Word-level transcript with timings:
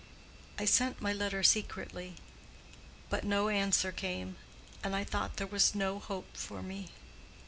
I 0.57 0.65
sent 0.65 0.99
my 0.99 1.13
letter 1.13 1.43
secretly; 1.43 2.15
but 3.11 3.23
no 3.23 3.49
answer 3.49 3.91
came, 3.91 4.37
and 4.83 4.95
I 4.95 5.03
thought 5.03 5.37
there 5.37 5.45
was 5.45 5.75
no 5.75 5.99
hope 5.99 6.35
for 6.35 6.63
me. 6.63 6.87